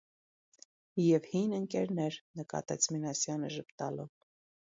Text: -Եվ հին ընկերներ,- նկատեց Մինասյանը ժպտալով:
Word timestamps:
-Եվ 1.07 1.27
հին 1.33 1.51
ընկերներ,- 1.59 2.17
նկատեց 2.41 2.89
Մինասյանը 2.97 3.51
ժպտալով: 3.59 4.11